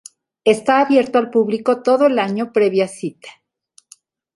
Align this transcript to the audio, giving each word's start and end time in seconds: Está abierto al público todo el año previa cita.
Está 0.45 0.79
abierto 0.81 1.19
al 1.19 1.29
público 1.29 1.83
todo 1.83 2.07
el 2.07 2.17
año 2.17 2.51
previa 2.51 2.87
cita. 2.87 3.29